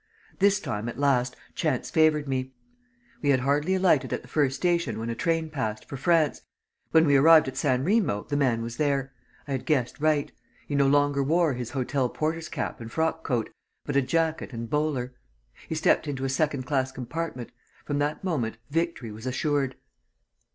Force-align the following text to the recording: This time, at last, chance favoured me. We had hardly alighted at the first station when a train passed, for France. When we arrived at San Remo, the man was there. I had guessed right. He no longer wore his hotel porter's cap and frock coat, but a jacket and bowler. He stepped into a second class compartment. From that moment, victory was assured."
This 0.39 0.59
time, 0.59 0.89
at 0.89 0.97
last, 0.97 1.35
chance 1.53 1.91
favoured 1.91 2.27
me. 2.27 2.55
We 3.21 3.29
had 3.29 3.41
hardly 3.41 3.75
alighted 3.75 4.11
at 4.11 4.23
the 4.23 4.27
first 4.27 4.55
station 4.55 4.97
when 4.97 5.11
a 5.11 5.13
train 5.15 5.51
passed, 5.51 5.87
for 5.87 5.95
France. 5.95 6.41
When 6.89 7.05
we 7.05 7.15
arrived 7.17 7.47
at 7.47 7.55
San 7.55 7.83
Remo, 7.83 8.23
the 8.23 8.35
man 8.35 8.63
was 8.63 8.77
there. 8.77 9.13
I 9.47 9.51
had 9.51 9.63
guessed 9.67 9.99
right. 9.99 10.31
He 10.65 10.73
no 10.73 10.87
longer 10.87 11.21
wore 11.21 11.53
his 11.53 11.69
hotel 11.69 12.09
porter's 12.09 12.49
cap 12.49 12.81
and 12.81 12.91
frock 12.91 13.23
coat, 13.23 13.51
but 13.85 13.95
a 13.95 14.01
jacket 14.01 14.53
and 14.53 14.67
bowler. 14.67 15.13
He 15.69 15.75
stepped 15.75 16.07
into 16.07 16.25
a 16.25 16.29
second 16.29 16.63
class 16.63 16.91
compartment. 16.91 17.51
From 17.85 17.99
that 17.99 18.23
moment, 18.23 18.57
victory 18.71 19.11
was 19.11 19.27
assured." 19.27 19.75